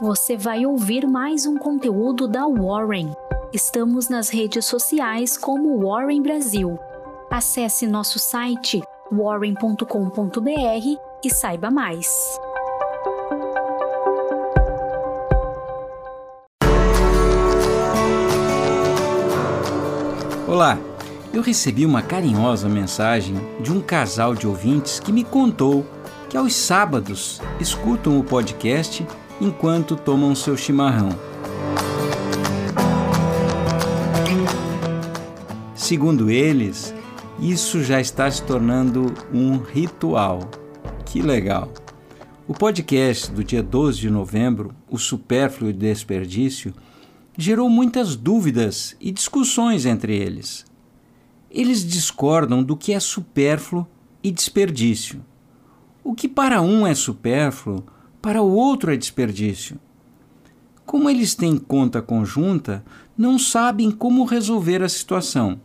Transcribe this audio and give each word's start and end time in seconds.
você 0.00 0.34
vai 0.34 0.64
ouvir 0.64 1.06
mais 1.06 1.44
um 1.44 1.58
conteúdo 1.58 2.26
da 2.26 2.46
Warren. 2.46 3.12
Estamos 3.52 4.08
nas 4.08 4.30
redes 4.30 4.64
sociais 4.64 5.36
como 5.36 5.78
Warren 5.86 6.22
Brasil. 6.22 6.78
Acesse 7.30 7.86
nosso 7.86 8.18
site 8.18 8.80
warren.com.br 9.12 9.84
e 11.22 11.30
saiba 11.30 11.70
mais. 11.70 12.08
Olá, 20.48 20.78
eu 21.32 21.42
recebi 21.42 21.84
uma 21.84 22.00
carinhosa 22.00 22.70
mensagem 22.70 23.36
de 23.60 23.70
um 23.70 23.82
casal 23.82 24.34
de 24.34 24.48
ouvintes 24.48 24.98
que 24.98 25.12
me 25.12 25.24
contou 25.24 25.84
que 26.30 26.36
aos 26.36 26.54
sábados 26.54 27.42
escutam 27.60 28.18
o 28.18 28.24
podcast 28.24 29.06
enquanto 29.40 29.96
tomam 29.96 30.34
seu 30.34 30.56
chimarrão. 30.56 31.10
Segundo 35.74 36.30
eles, 36.30 36.94
isso 37.40 37.82
já 37.82 38.00
está 38.00 38.30
se 38.30 38.42
tornando 38.42 39.12
um 39.32 39.56
ritual. 39.58 40.48
Que 41.06 41.22
legal! 41.22 41.72
O 42.46 42.52
podcast 42.52 43.30
do 43.30 43.42
dia 43.42 43.62
12 43.62 43.98
de 43.98 44.10
novembro, 44.10 44.74
O 44.88 44.98
Supérfluo 44.98 45.70
e 45.70 45.72
Desperdício, 45.72 46.74
gerou 47.36 47.70
muitas 47.70 48.16
dúvidas 48.16 48.94
e 49.00 49.10
discussões 49.10 49.86
entre 49.86 50.16
eles. 50.16 50.66
Eles 51.50 51.84
discordam 51.84 52.62
do 52.62 52.76
que 52.76 52.92
é 52.92 53.00
supérfluo 53.00 53.86
e 54.22 54.30
desperdício. 54.30 55.24
O 56.04 56.14
que 56.14 56.28
para 56.28 56.60
um 56.60 56.86
é 56.86 56.94
supérfluo, 56.94 57.84
para 58.20 58.42
o 58.42 58.52
outro 58.52 58.92
é 58.92 58.96
desperdício. 58.96 59.78
Como 60.84 61.08
eles 61.08 61.34
têm 61.34 61.56
conta 61.56 62.02
conjunta, 62.02 62.84
não 63.16 63.38
sabem 63.38 63.90
como 63.90 64.24
resolver 64.24 64.82
a 64.82 64.88
situação. 64.88 65.60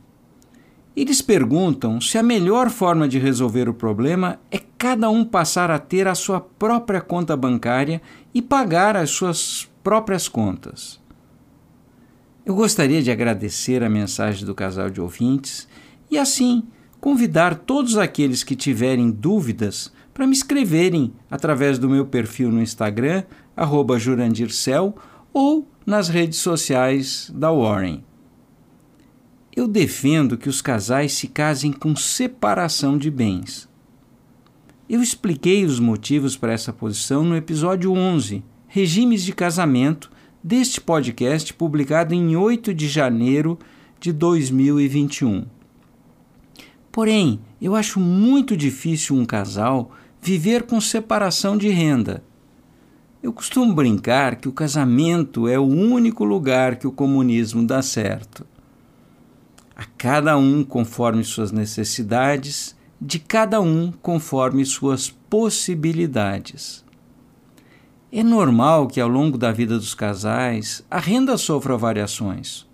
Eles 0.95 1.21
perguntam 1.21 1.99
se 1.99 2.17
a 2.17 2.23
melhor 2.23 2.69
forma 2.69 3.07
de 3.07 3.19
resolver 3.19 3.67
o 3.67 3.73
problema 3.73 4.39
é 4.49 4.59
cada 4.77 5.09
um 5.09 5.25
passar 5.25 5.69
a 5.69 5.80
ter 5.80 6.07
a 6.07 6.15
sua 6.15 6.39
própria 6.39 7.02
conta 7.02 7.35
bancária 7.35 8.02
e 8.33 8.41
pagar 8.41 8.95
as 8.95 9.09
suas 9.09 9.69
próprias 9.83 10.30
contas. 10.30 11.02
Eu 12.45 12.55
gostaria 12.55 13.02
de 13.02 13.11
agradecer 13.11 13.83
a 13.83 13.89
mensagem 13.89 14.45
do 14.45 14.53
casal 14.53 14.89
de 14.89 15.02
ouvintes 15.02 15.67
e, 16.09 16.17
assim, 16.17 16.63
convidar 17.02 17.55
todos 17.55 17.97
aqueles 17.97 18.43
que 18.43 18.55
tiverem 18.55 19.09
dúvidas 19.09 19.91
para 20.16 20.25
me 20.25 20.31
escreverem 20.31 21.11
através 21.30 21.77
do 21.77 21.89
meu 21.89 22.05
perfil 22.05 22.49
no 22.49 22.61
Instagram, 22.61 23.25
jurandircel, 23.97 24.95
ou 25.33 25.67
nas 25.85 26.08
redes 26.08 26.39
sociais 26.39 27.30
da 27.35 27.52
Warren. 27.52 28.02
Eu 29.53 29.67
defendo 29.67 30.38
que 30.38 30.47
os 30.47 30.61
casais 30.61 31.11
se 31.11 31.27
casem 31.27 31.73
com 31.73 31.93
separação 31.97 32.97
de 32.97 33.11
bens. 33.11 33.67
Eu 34.88 35.03
expliquei 35.03 35.66
os 35.66 35.81
motivos 35.81 36.38
para 36.38 36.53
essa 36.53 36.71
posição 36.71 37.25
no 37.25 37.36
episódio 37.36 37.91
11, 37.91 38.41
Regimes 38.67 39.21
de 39.21 39.33
Casamento, 39.33 40.09
deste 40.41 40.80
podcast 40.80 41.53
publicado 41.53 42.13
em 42.13 42.38
8 42.38 42.73
de 42.73 42.88
janeiro 42.88 43.59
de 43.99 44.13
2021. 44.13 45.45
Porém, 46.89 47.41
eu 47.61 47.75
acho 47.75 47.99
muito 47.99 48.55
difícil 48.55 49.17
um 49.17 49.25
casal 49.25 49.91
viver 50.25 50.63
com 50.63 50.81
separação 50.81 51.55
de 51.55 51.69
renda. 51.69 52.23
Eu 53.21 53.31
costumo 53.31 53.75
brincar 53.75 54.37
que 54.37 54.49
o 54.49 54.51
casamento 54.51 55.47
é 55.47 55.59
o 55.59 55.67
único 55.67 56.23
lugar 56.23 56.77
que 56.77 56.87
o 56.87 56.91
comunismo 56.91 57.63
dá 57.63 57.83
certo. 57.83 58.43
A 59.75 59.85
cada 59.85 60.35
um 60.35 60.63
conforme 60.63 61.23
suas 61.23 61.52
necessidades, 61.52 62.75
de 62.99 63.19
cada 63.19 63.61
um 63.61 63.91
conforme 63.91 64.65
suas 64.65 65.11
possibilidades. 65.11 66.83
É 68.11 68.23
normal 68.23 68.87
que 68.87 68.99
ao 68.99 69.08
longo 69.08 69.37
da 69.37 69.52
vida 69.52 69.77
dos 69.77 69.93
casais 69.93 70.83
a 70.89 70.97
renda 70.97 71.37
sofra 71.37 71.77
variações. 71.77 72.65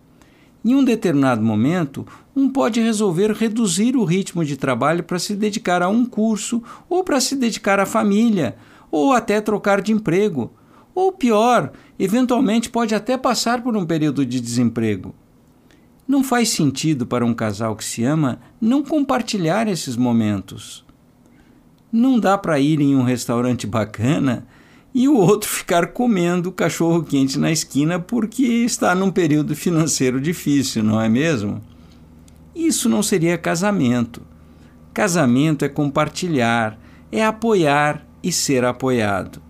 Em 0.64 0.76
um 0.76 0.84
determinado 0.84 1.42
momento, 1.42 2.06
um 2.36 2.48
pode 2.48 2.80
resolver 2.80 3.32
reduzir 3.32 3.96
o 3.96 4.04
ritmo 4.04 4.46
de 4.46 4.56
trabalho 4.56 5.04
para 5.04 5.18
se 5.18 5.36
dedicar 5.36 5.82
a 5.82 5.90
um 5.90 6.06
curso, 6.06 6.62
ou 6.88 7.04
para 7.04 7.20
se 7.20 7.36
dedicar 7.36 7.80
à 7.80 7.86
família, 7.86 8.56
ou 8.92 9.12
até 9.12 9.42
trocar 9.42 9.82
de 9.82 9.92
emprego. 9.92 10.52
Ou 10.94 11.12
pior, 11.12 11.72
eventualmente 11.98 12.70
pode 12.70 12.94
até 12.94 13.18
passar 13.18 13.64
por 13.64 13.76
um 13.76 13.86
período 13.86 14.26
de 14.26 14.40
desemprego. 14.40 15.16
Não 16.08 16.24
faz 16.24 16.50
sentido 16.50 17.08
para 17.08 17.26
um 17.26 17.34
casal 17.34 17.76
que 17.76 17.86
se 17.86 18.04
ama 18.04 18.40
não 18.60 18.84
compartilhar 18.84 19.68
esses 19.68 19.96
momentos. 19.96 20.86
Não 21.92 22.20
dá 22.20 22.38
para 22.38 22.60
ir 22.60 22.80
em 22.82 22.96
um 22.96 23.04
restaurante 23.04 23.66
bacana 23.68 24.46
e 24.94 25.08
o 25.08 25.16
outro 25.16 25.50
ficar 25.52 25.88
comendo 25.88 26.52
cachorro 26.52 27.04
quente 27.04 27.40
na 27.40 27.52
esquina 27.52 28.00
porque 28.00 28.44
está 28.44 28.94
num 28.94 29.12
período 29.12 29.56
financeiro 29.56 30.20
difícil, 30.20 30.84
não 30.84 31.00
é 31.00 31.08
mesmo? 31.08 31.62
Isso 32.56 32.90
não 32.90 33.02
seria 33.02 33.38
casamento. 33.38 34.22
Casamento 34.94 35.64
é 35.64 35.70
compartilhar, 35.70 36.78
é 37.12 37.24
apoiar 37.24 38.06
e 38.22 38.32
ser 38.32 38.66
apoiado. 38.66 39.42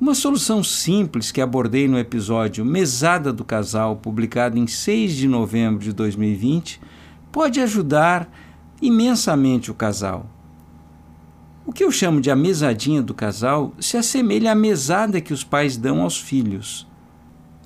Uma 0.00 0.14
solução 0.14 0.62
simples 0.62 1.32
que 1.32 1.40
abordei 1.40 1.88
no 1.88 1.98
episódio 1.98 2.64
Mesada 2.64 3.32
do 3.32 3.44
Casal, 3.44 3.96
publicado 3.96 4.56
em 4.56 4.66
6 4.66 5.12
de 5.12 5.26
novembro 5.26 5.82
de 5.82 5.92
2020, 5.92 6.80
pode 7.32 7.58
ajudar 7.60 8.30
imensamente 8.80 9.72
o 9.72 9.74
casal. 9.74 10.30
O 11.68 11.72
que 11.72 11.84
eu 11.84 11.92
chamo 11.92 12.18
de 12.18 12.30
a 12.30 12.34
mesadinha 12.34 13.02
do 13.02 13.12
casal 13.12 13.74
se 13.78 13.98
assemelha 13.98 14.52
à 14.52 14.54
mesada 14.54 15.20
que 15.20 15.34
os 15.34 15.44
pais 15.44 15.76
dão 15.76 16.00
aos 16.00 16.18
filhos. 16.18 16.88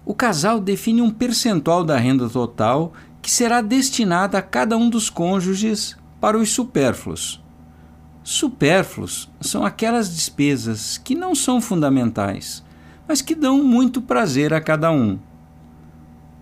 O 0.05 0.13
casal 0.13 0.59
define 0.59 1.01
um 1.01 1.09
percentual 1.09 1.85
da 1.85 1.97
renda 1.97 2.29
total 2.29 2.93
que 3.23 3.31
será 3.31 3.61
destinada 3.61 4.39
a 4.39 4.43
cada 4.43 4.77
um 4.77 4.91
dos 4.91 5.09
cônjuges 5.09 5.97
para 6.21 6.37
os 6.37 6.51
supérfluos. 6.51 7.41
Supérfluos 8.25 9.31
são 9.41 9.65
aquelas 9.65 10.12
despesas 10.12 10.99
que 10.99 11.15
não 11.15 11.33
são 11.33 11.61
fundamentais, 11.61 12.65
mas 13.07 13.23
que 13.23 13.37
dão 13.37 13.62
muito 13.62 14.03
prazer 14.03 14.53
a 14.53 14.61
cada 14.61 14.91
um. 14.91 15.17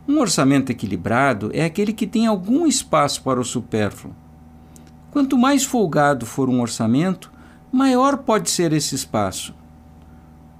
Um 0.08 0.18
orçamento 0.18 0.72
equilibrado 0.72 1.50
é 1.52 1.66
aquele 1.66 1.92
que 1.92 2.06
tem 2.06 2.26
algum 2.26 2.66
espaço 2.66 3.22
para 3.22 3.38
o 3.38 3.44
supérfluo. 3.44 4.16
Quanto 5.10 5.36
mais 5.36 5.62
folgado 5.62 6.24
for 6.24 6.48
um 6.48 6.62
orçamento, 6.62 7.29
maior 7.72 8.18
pode 8.18 8.50
ser 8.50 8.72
esse 8.72 8.94
espaço. 8.94 9.54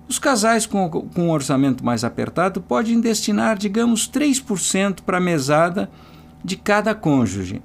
Os 0.08 0.18
casais 0.18 0.66
com, 0.66 0.90
com 0.90 1.22
um 1.22 1.30
orçamento 1.30 1.84
mais 1.84 2.02
apertado 2.02 2.60
podem 2.60 3.00
destinar, 3.00 3.56
digamos, 3.56 4.10
3% 4.10 5.02
para 5.02 5.18
a 5.18 5.20
mesada 5.20 5.90
de 6.44 6.56
cada 6.56 6.94
cônjuge. 6.94 7.62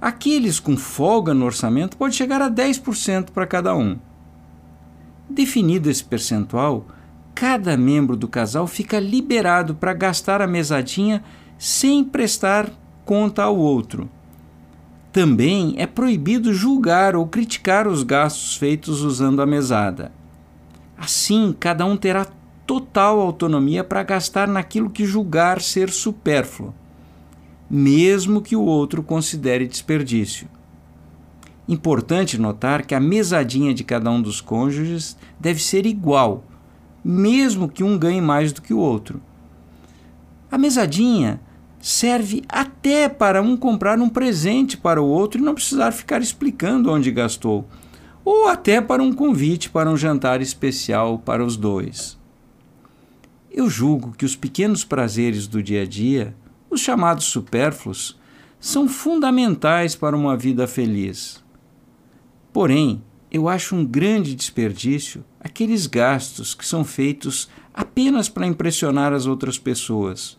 Aqueles 0.00 0.60
com 0.60 0.76
folga 0.76 1.34
no 1.34 1.44
orçamento 1.44 1.96
pode 1.96 2.14
chegar 2.14 2.40
a 2.40 2.50
10% 2.50 3.30
para 3.30 3.46
cada 3.46 3.74
um. 3.74 3.98
Definido 5.28 5.90
esse 5.90 6.04
percentual, 6.04 6.86
cada 7.34 7.76
membro 7.76 8.16
do 8.16 8.28
casal 8.28 8.66
fica 8.66 9.00
liberado 9.00 9.74
para 9.74 9.92
gastar 9.92 10.40
a 10.40 10.46
mesadinha 10.46 11.24
sem 11.58 12.04
prestar 12.04 12.70
conta 13.04 13.42
ao 13.42 13.56
outro. 13.56 14.08
Também 15.16 15.74
é 15.78 15.86
proibido 15.86 16.52
julgar 16.52 17.16
ou 17.16 17.26
criticar 17.26 17.88
os 17.88 18.02
gastos 18.02 18.56
feitos 18.56 19.00
usando 19.00 19.40
a 19.40 19.46
mesada. 19.46 20.12
Assim, 20.96 21.56
cada 21.58 21.86
um 21.86 21.96
terá 21.96 22.26
total 22.66 23.20
autonomia 23.20 23.82
para 23.82 24.02
gastar 24.02 24.46
naquilo 24.46 24.90
que 24.90 25.06
julgar 25.06 25.62
ser 25.62 25.88
supérfluo 25.88 26.74
mesmo 27.68 28.40
que 28.40 28.54
o 28.54 28.62
outro 28.62 29.02
considere 29.02 29.66
desperdício. 29.66 30.48
Importante 31.68 32.38
notar 32.38 32.86
que 32.86 32.94
a 32.94 33.00
mesadinha 33.00 33.74
de 33.74 33.82
cada 33.82 34.08
um 34.10 34.22
dos 34.22 34.40
cônjuges 34.40 35.16
deve 35.38 35.60
ser 35.60 35.84
igual, 35.84 36.44
mesmo 37.04 37.68
que 37.68 37.82
um 37.82 37.98
ganhe 37.98 38.20
mais 38.20 38.52
do 38.52 38.62
que 38.62 38.72
o 38.72 38.78
outro. 38.78 39.20
A 40.50 40.56
mesadinha 40.56 41.40
serve 41.80 42.42
até 42.48 43.08
para 43.08 43.40
um 43.42 43.56
comprar 43.56 43.98
um 43.98 44.08
presente 44.08 44.76
para 44.76 45.00
o 45.00 45.06
outro 45.06 45.40
e 45.40 45.44
não 45.44 45.54
precisar 45.54 45.92
ficar 45.92 46.20
explicando 46.20 46.90
onde 46.90 47.10
gastou, 47.10 47.68
ou 48.24 48.48
até 48.48 48.80
para 48.80 49.02
um 49.02 49.12
convite 49.12 49.70
para 49.70 49.90
um 49.90 49.96
jantar 49.96 50.40
especial 50.40 51.18
para 51.18 51.44
os 51.44 51.56
dois. 51.56 52.18
Eu 53.50 53.70
julgo 53.70 54.12
que 54.12 54.24
os 54.24 54.36
pequenos 54.36 54.84
prazeres 54.84 55.46
do 55.46 55.62
dia 55.62 55.82
a 55.82 55.86
dia 55.86 56.34
os 56.68 56.80
chamados 56.80 57.24
supérfluos 57.24 58.18
são 58.58 58.88
fundamentais 58.88 59.94
para 59.94 60.16
uma 60.16 60.36
vida 60.36 60.66
feliz. 60.66 61.42
Porém, 62.52 63.02
eu 63.30 63.48
acho 63.48 63.76
um 63.76 63.84
grande 63.84 64.34
desperdício 64.34 65.24
aqueles 65.38 65.86
gastos 65.86 66.54
que 66.54 66.66
são 66.66 66.84
feitos 66.84 67.48
apenas 67.72 68.28
para 68.28 68.46
impressionar 68.46 69.12
as 69.12 69.26
outras 69.26 69.58
pessoas, 69.58 70.36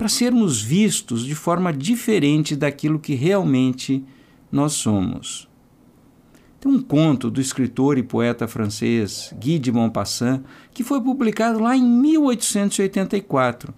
para 0.00 0.08
sermos 0.08 0.62
vistos 0.62 1.26
de 1.26 1.34
forma 1.34 1.74
diferente 1.74 2.56
daquilo 2.56 2.98
que 2.98 3.14
realmente 3.14 4.02
nós 4.50 4.72
somos. 4.72 5.46
Tem 6.58 6.72
um 6.72 6.80
conto 6.80 7.30
do 7.30 7.38
escritor 7.38 7.98
e 7.98 8.02
poeta 8.02 8.48
francês 8.48 9.30
Guy 9.38 9.58
de 9.58 9.70
Maupassant 9.70 10.42
que 10.72 10.82
foi 10.82 11.02
publicado 11.02 11.60
lá 11.60 11.76
em 11.76 11.82
1884 11.82 13.74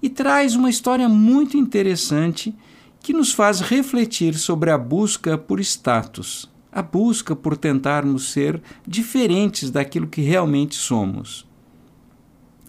e 0.00 0.08
traz 0.08 0.56
uma 0.56 0.70
história 0.70 1.10
muito 1.10 1.58
interessante 1.58 2.54
que 2.98 3.12
nos 3.12 3.34
faz 3.34 3.60
refletir 3.60 4.32
sobre 4.32 4.70
a 4.70 4.78
busca 4.78 5.36
por 5.36 5.60
status, 5.60 6.50
a 6.72 6.80
busca 6.80 7.36
por 7.36 7.54
tentarmos 7.54 8.30
ser 8.30 8.62
diferentes 8.88 9.70
daquilo 9.70 10.06
que 10.06 10.22
realmente 10.22 10.74
somos. 10.74 11.46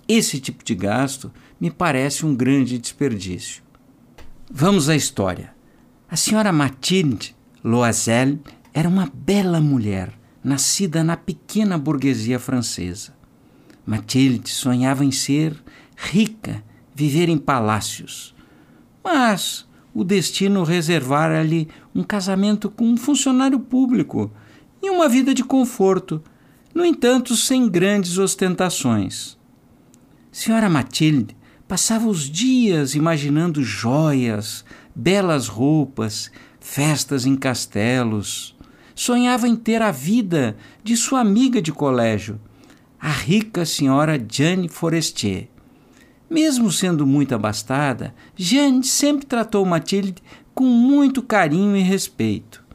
Esse 0.08 0.40
tipo 0.40 0.64
de 0.64 0.74
gasto 0.74 1.34
me 1.60 1.70
parece 1.70 2.26
um 2.26 2.34
grande 2.34 2.78
desperdício. 2.78 3.62
Vamos 4.50 4.88
à 4.88 4.96
história. 4.96 5.54
A 6.10 6.16
senhora 6.16 6.54
Mathilde 6.54 7.36
Loisel 7.62 8.40
era 8.74 8.88
uma 8.88 9.12
bela 9.14 9.60
mulher, 9.60 10.14
nascida 10.42 11.04
na 11.04 11.18
pequena 11.18 11.78
burguesia 11.78 12.40
francesa. 12.40 13.14
Mathilde 13.86 14.50
sonhava 14.50 15.04
em 15.04 15.12
ser 15.12 15.62
rica, 15.98 16.64
viver 16.96 17.28
em 17.28 17.38
palácios. 17.38 18.34
Mas 19.04 19.68
o 19.94 20.06
destino 20.06 20.64
reservara-lhe 20.64 21.68
um 21.94 22.04
casamento 22.04 22.70
com 22.70 22.86
um 22.86 22.96
funcionário 22.96 23.60
público 23.60 24.32
e 24.82 24.90
uma 24.90 25.10
vida 25.10 25.34
de 25.34 25.44
conforto, 25.44 26.24
no 26.74 26.86
entanto, 26.86 27.36
sem 27.36 27.68
grandes 27.68 28.18
ostentações. 28.18 29.37
Senhora 30.32 30.70
Matilde 30.70 31.36
passava 31.68 32.08
os 32.08 32.30
dias 32.30 32.96
imaginando 32.96 33.64
joias, 33.64 34.64
belas 34.96 35.48
roupas, 35.48 36.32
festas 36.60 37.26
em 37.26 37.36
castelos. 37.36 38.56
Sonhava 38.94 39.48
em 39.48 39.56
ter 39.56 39.82
a 39.82 39.92
vida 39.92 40.58
de 40.84 40.98
sua 40.98 41.22
amiga 41.22 41.62
de 41.62 41.72
colégio, 41.72 42.40
a 43.00 43.10
rica 43.10 43.66
senhora 43.66 44.20
Jeanne 44.20 44.68
Forestier. 44.68 45.50
Mesmo 46.30 46.72
sendo 46.72 47.06
muito 47.06 47.34
abastada, 47.34 48.14
Jeanne 48.36 48.84
sempre 48.84 49.26
tratou 49.26 49.66
Matilde 49.66 50.16
com 50.54 50.66
muito 50.66 51.22
carinho 51.22 51.78
e 51.78 51.82
respeito. 51.82 52.66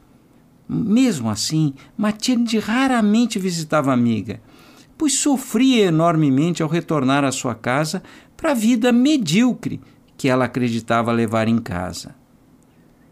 Mesmo 0.67 1.29
assim, 1.29 1.73
Matilde 1.95 2.57
raramente 2.57 3.37
visitava 3.37 3.91
a 3.91 3.93
amiga, 3.93 4.41
pois 4.97 5.13
sofria 5.13 5.85
enormemente 5.85 6.61
ao 6.61 6.69
retornar 6.69 7.23
à 7.23 7.31
sua 7.31 7.55
casa 7.55 8.03
para 8.35 8.51
a 8.51 8.55
vida 8.55 8.91
medíocre 8.91 9.81
que 10.17 10.29
ela 10.29 10.45
acreditava 10.45 11.11
levar 11.11 11.47
em 11.47 11.57
casa. 11.57 12.15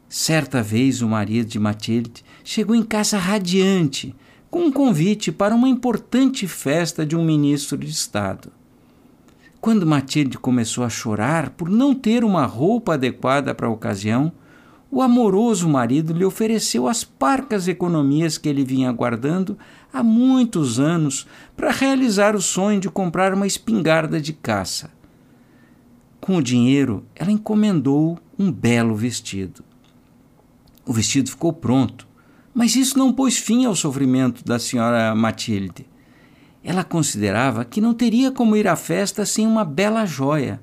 Certa 0.08 0.62
vez, 0.62 1.02
o 1.02 1.08
marido 1.08 1.48
de 1.48 1.60
Matilde 1.60 2.24
chegou 2.44 2.76
em 2.76 2.84
casa 2.84 3.18
radiante, 3.18 4.16
com 4.50 4.66
um 4.66 4.72
convite 4.72 5.32
para 5.32 5.56
uma 5.56 5.70
importante 5.70 6.48
festa 6.48 7.06
de 7.06 7.16
um 7.16 7.24
ministro 7.24 7.78
de 7.78 7.90
Estado. 7.90 8.52
Quando 9.62 9.88
Matilde 9.88 10.38
começou 10.38 10.84
a 10.84 10.90
chorar 10.90 11.52
por 11.52 11.70
não 11.70 11.96
ter 11.96 12.24
uma 12.24 12.46
roupa 12.46 12.96
adequada 12.96 13.56
para 13.56 13.68
a 13.68 13.72
ocasião, 13.72 14.34
o 14.92 15.02
amoroso 15.02 15.70
marido 15.70 16.12
lhe 16.12 16.26
ofereceu 16.26 16.86
as 16.86 17.02
parcas 17.02 17.70
economias 17.70 18.38
que 18.38 18.50
ele 18.50 18.66
vinha 18.66 18.92
guardando 18.92 19.58
há 19.92 20.04
muitos 20.04 20.82
anos 20.82 21.26
para 21.56 21.72
realizar 21.72 22.36
o 22.36 22.42
sonho 22.42 22.82
de 22.82 22.90
comprar 22.90 23.34
uma 23.34 23.48
espingarda 23.48 24.20
de 24.20 24.34
caça. 24.34 24.92
Com 26.20 26.36
o 26.36 26.44
dinheiro, 26.44 27.06
ela 27.16 27.32
encomendou 27.32 28.20
um 28.38 28.52
belo 28.52 28.94
vestido. 28.94 29.64
O 30.86 30.92
vestido 30.92 31.30
ficou 31.30 31.54
pronto, 31.54 32.06
mas 32.54 32.76
isso 32.76 33.00
não 33.00 33.14
pôs 33.14 33.38
fim 33.38 33.64
ao 33.66 33.76
sofrimento 33.76 34.44
da 34.44 34.60
senhora 34.60 35.16
Matilde. 35.16 35.88
Ela 36.62 36.84
considerava 36.84 37.64
que 37.64 37.80
não 37.80 37.94
teria 37.94 38.30
como 38.30 38.58
ir 38.58 38.68
à 38.68 38.76
festa 38.76 39.26
sem 39.26 39.48
uma 39.48 39.64
bela 39.64 40.06
joia. 40.06 40.60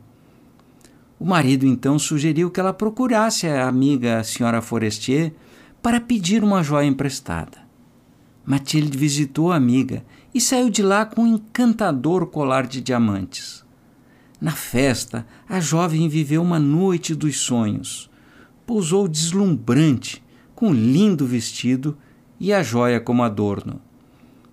O 1.19 1.25
marido 1.25 1.67
então 1.67 1.99
sugeriu 1.99 2.51
que 2.51 2.61
ela 2.61 2.73
procurasse 2.73 3.47
a 3.47 3.67
amiga 3.67 4.23
senhora 4.23 4.63
Forestier 4.63 5.33
para 5.83 6.01
pedir 6.01 6.45
uma 6.45 6.63
joia 6.63 6.87
emprestada. 6.87 7.59
Matilde 8.45 8.97
visitou 8.97 9.53
a 9.53 9.57
amiga 9.57 10.05
e 10.33 10.41
saiu 10.41 10.71
de 10.71 10.83
lá 10.83 11.05
com 11.05 11.23
um 11.23 11.35
encantador 11.35 12.27
colar 12.27 12.67
de 12.67 12.81
diamantes. 12.81 13.65
Na 14.41 14.53
festa, 14.53 15.27
a 15.49 15.61
jovem 15.61 16.09
viveu 16.09 16.41
uma 16.41 16.59
noite 16.59 17.15
dos 17.15 17.41
sonhos. 17.41 18.09
Pousou 18.65 19.09
deslumbrante, 19.09 20.23
com 20.55 20.69
um 20.69 20.73
lindo 20.73 21.27
vestido 21.27 21.99
e 22.39 22.53
a 22.53 22.63
joia 22.63 23.01
como 23.01 23.23
adorno 23.23 23.81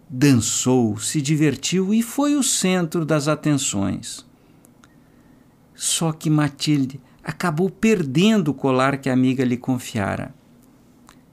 dançou, 0.09 0.97
se 0.97 1.21
divertiu 1.21 1.94
e 1.94 2.01
foi 2.01 2.35
o 2.35 2.44
centro 2.44 3.06
das 3.06 3.27
atenções. 3.27 4.25
Só 5.75 6.12
que 6.12 6.30
Matilde 6.30 7.00
acabou 7.24 7.69
perdendo 7.69 8.50
o 8.50 8.54
colar 8.54 8.98
que 8.98 9.10
a 9.10 9.13
amiga 9.13 9.44
lhe 9.44 9.57
confiara. 9.57 10.33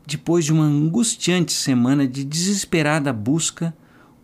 Depois 0.07 0.45
de 0.45 0.53
uma 0.53 0.65
angustiante 0.65 1.53
semana 1.53 2.07
de 2.07 2.25
desesperada 2.25 3.13
busca, 3.13 3.75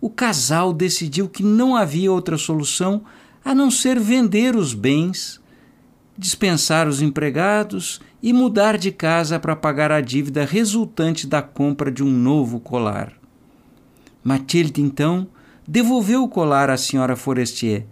o 0.01 0.11
casal 0.11 0.73
decidiu 0.73 1.29
que 1.29 1.43
não 1.43 1.77
havia 1.77 2.11
outra 2.11 2.37
solução 2.37 3.03
a 3.45 3.55
não 3.55 3.71
ser 3.71 3.99
vender 3.99 4.57
os 4.57 4.75
bens, 4.75 5.41
dispensar 6.17 6.89
os 6.89 7.01
empregados 7.01 8.01
e 8.23 8.33
mudar 8.33 8.77
de 8.77 8.91
casa 8.91 9.39
para 9.39 9.55
pagar 9.55 9.93
a 9.93 10.01
dívida 10.01 10.45
resultante 10.45 11.27
da 11.27 11.41
compra 11.41 11.91
de 11.91 12.03
um 12.03 12.11
novo 12.11 12.59
colar. 12.59 13.13
Matilde, 14.23 14.83
então, 14.83 15.29
devolveu 15.67 16.25
o 16.25 16.29
colar 16.29 16.71
à 16.71 16.77
senhora 16.77 17.15
Forestier, 17.15 17.87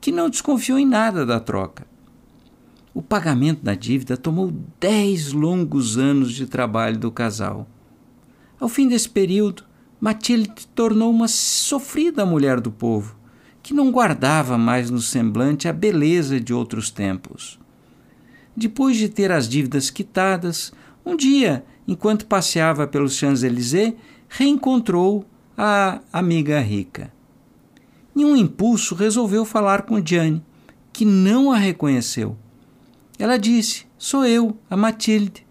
que 0.00 0.12
não 0.12 0.30
desconfiou 0.30 0.78
em 0.78 0.86
nada 0.86 1.24
da 1.26 1.40
troca. 1.40 1.86
O 2.94 3.02
pagamento 3.02 3.62
da 3.62 3.74
dívida 3.74 4.16
tomou 4.16 4.52
dez 4.80 5.32
longos 5.32 5.96
anos 5.96 6.32
de 6.32 6.46
trabalho 6.46 6.98
do 6.98 7.10
casal. 7.10 7.68
Ao 8.58 8.68
fim 8.68 8.88
desse 8.88 9.08
período, 9.08 9.62
Matilde 10.00 10.66
tornou 10.74 11.10
uma 11.10 11.28
sofrida 11.28 12.24
mulher 12.24 12.60
do 12.60 12.70
povo, 12.70 13.16
que 13.62 13.74
não 13.74 13.90
guardava 13.90 14.56
mais 14.56 14.90
no 14.90 15.00
semblante 15.00 15.68
a 15.68 15.72
beleza 15.72 16.40
de 16.40 16.54
outros 16.54 16.90
tempos. 16.90 17.58
Depois 18.56 18.96
de 18.96 19.08
ter 19.08 19.30
as 19.30 19.48
dívidas 19.48 19.90
quitadas, 19.90 20.72
um 21.04 21.16
dia, 21.16 21.64
enquanto 21.86 22.26
passeava 22.26 22.86
pelos 22.86 23.16
Champs-Élysées, 23.16 23.94
reencontrou 24.28 25.24
a 25.56 26.00
amiga 26.12 26.60
rica. 26.60 27.12
Em 28.18 28.24
um 28.24 28.34
impulso, 28.34 28.96
resolveu 28.96 29.44
falar 29.44 29.82
com 29.82 30.04
Jane, 30.04 30.44
que 30.92 31.04
não 31.04 31.52
a 31.52 31.56
reconheceu. 31.56 32.36
Ela 33.16 33.36
disse: 33.36 33.86
Sou 33.96 34.26
eu, 34.26 34.58
a 34.68 34.76
Matilde. 34.76 35.46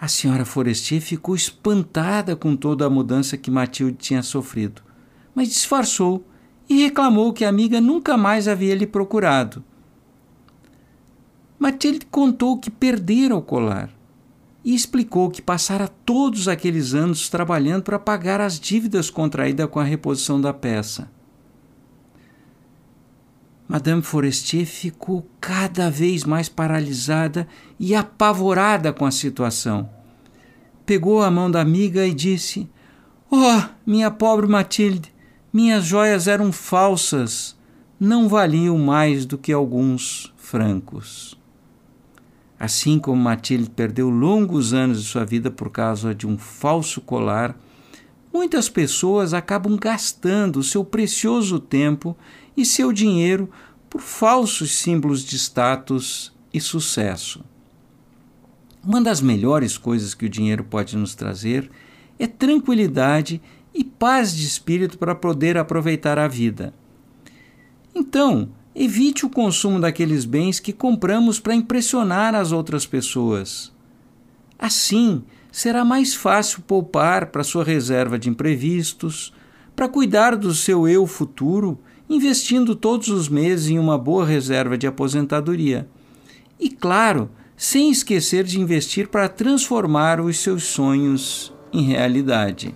A 0.00 0.08
senhora 0.08 0.46
Forestier 0.46 1.02
ficou 1.02 1.36
espantada 1.36 2.34
com 2.34 2.56
toda 2.56 2.86
a 2.86 2.90
mudança 2.90 3.36
que 3.36 3.50
Matilde 3.50 3.98
tinha 3.98 4.22
sofrido, 4.22 4.80
mas 5.34 5.50
disfarçou 5.50 6.26
e 6.66 6.82
reclamou 6.82 7.30
que 7.34 7.44
a 7.44 7.50
amiga 7.50 7.78
nunca 7.78 8.16
mais 8.16 8.48
havia 8.48 8.74
lhe 8.74 8.86
procurado. 8.86 9.62
Matilde 11.58 12.06
contou 12.06 12.56
que 12.56 12.70
perdera 12.70 13.36
o 13.36 13.42
colar 13.42 13.90
e 14.64 14.74
explicou 14.74 15.28
que 15.28 15.42
passara 15.42 15.88
todos 15.88 16.48
aqueles 16.48 16.94
anos 16.94 17.28
trabalhando 17.28 17.82
para 17.82 17.98
pagar 17.98 18.40
as 18.40 18.58
dívidas 18.58 19.10
contraídas 19.10 19.68
com 19.68 19.78
a 19.78 19.84
reposição 19.84 20.40
da 20.40 20.54
peça. 20.54 21.17
Madame 23.68 24.00
Forestier 24.00 24.64
ficou 24.64 25.28
cada 25.38 25.90
vez 25.90 26.24
mais 26.24 26.48
paralisada 26.48 27.46
e 27.78 27.94
apavorada 27.94 28.94
com 28.94 29.04
a 29.04 29.10
situação. 29.10 29.90
Pegou 30.86 31.22
a 31.22 31.30
mão 31.30 31.50
da 31.50 31.60
amiga 31.60 32.06
e 32.06 32.14
disse: 32.14 32.66
Oh, 33.30 33.62
minha 33.86 34.10
pobre 34.10 34.46
Matilde, 34.46 35.12
minhas 35.52 35.84
joias 35.84 36.26
eram 36.26 36.50
falsas, 36.50 37.54
não 38.00 38.26
valiam 38.26 38.78
mais 38.78 39.26
do 39.26 39.36
que 39.36 39.52
alguns 39.52 40.32
francos. 40.38 41.38
Assim 42.58 42.98
como 42.98 43.22
Matilde 43.22 43.68
perdeu 43.68 44.08
longos 44.08 44.72
anos 44.72 45.02
de 45.02 45.08
sua 45.08 45.26
vida 45.26 45.50
por 45.50 45.68
causa 45.70 46.14
de 46.14 46.26
um 46.26 46.38
falso 46.38 47.02
colar, 47.02 47.54
muitas 48.38 48.68
pessoas 48.68 49.34
acabam 49.34 49.76
gastando 49.76 50.62
seu 50.62 50.84
precioso 50.84 51.58
tempo 51.58 52.16
e 52.56 52.64
seu 52.64 52.92
dinheiro 52.92 53.50
por 53.90 54.00
falsos 54.00 54.76
símbolos 54.76 55.24
de 55.24 55.34
status 55.34 56.32
e 56.54 56.60
sucesso. 56.60 57.44
Uma 58.80 59.00
das 59.00 59.20
melhores 59.20 59.76
coisas 59.76 60.14
que 60.14 60.26
o 60.26 60.28
dinheiro 60.28 60.62
pode 60.62 60.96
nos 60.96 61.16
trazer 61.16 61.68
é 62.16 62.28
tranquilidade 62.28 63.42
e 63.74 63.82
paz 63.82 64.36
de 64.36 64.46
espírito 64.46 64.98
para 64.98 65.16
poder 65.16 65.58
aproveitar 65.58 66.16
a 66.16 66.28
vida. 66.28 66.72
Então, 67.92 68.50
evite 68.72 69.26
o 69.26 69.30
consumo 69.30 69.80
daqueles 69.80 70.24
bens 70.24 70.60
que 70.60 70.72
compramos 70.72 71.40
para 71.40 71.56
impressionar 71.56 72.36
as 72.36 72.52
outras 72.52 72.86
pessoas. 72.86 73.72
Assim, 74.56 75.24
será 75.50 75.84
mais 75.84 76.14
fácil 76.14 76.62
poupar 76.62 77.26
para 77.26 77.44
sua 77.44 77.64
reserva 77.64 78.18
de 78.18 78.28
imprevistos, 78.28 79.32
para 79.74 79.88
cuidar 79.88 80.36
do 80.36 80.52
seu 80.52 80.88
eu 80.88 81.06
futuro, 81.06 81.78
investindo 82.08 82.74
todos 82.74 83.08
os 83.08 83.28
meses 83.28 83.68
em 83.68 83.78
uma 83.78 83.98
boa 83.98 84.26
reserva 84.26 84.76
de 84.76 84.86
aposentadoria. 84.86 85.88
E, 86.58 86.68
claro, 86.70 87.30
sem 87.56 87.90
esquecer 87.90 88.44
de 88.44 88.60
investir 88.60 89.08
para 89.08 89.28
transformar 89.28 90.20
os 90.20 90.38
seus 90.38 90.64
sonhos 90.64 91.52
em 91.72 91.82
realidade. 91.82 92.74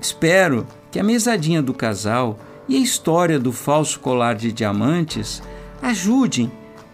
Espero 0.00 0.66
que 0.90 0.98
a 0.98 1.04
mesadinha 1.04 1.62
do 1.62 1.74
casal 1.74 2.38
e 2.68 2.76
a 2.76 2.80
história 2.80 3.38
do 3.38 3.52
falso 3.52 4.00
colar 4.00 4.34
de 4.34 4.52
diamantes 4.52 5.42
ajudem, 5.82 6.50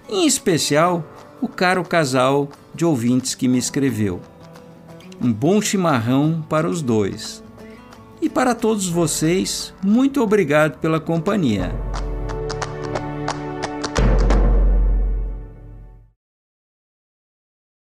em 0.08 0.26
especial, 0.26 1.04
o 1.40 1.48
caro 1.48 1.84
casal 1.84 2.48
de 2.74 2.84
ouvintes 2.84 3.34
que 3.34 3.48
me 3.48 3.58
escreveu. 3.58 4.20
Um 5.20 5.32
bom 5.32 5.60
chimarrão 5.60 6.44
para 6.48 6.68
os 6.68 6.82
dois. 6.82 7.42
E 8.20 8.28
para 8.28 8.54
todos 8.54 8.88
vocês, 8.88 9.72
muito 9.82 10.22
obrigado 10.22 10.78
pela 10.78 11.00
companhia. 11.00 11.74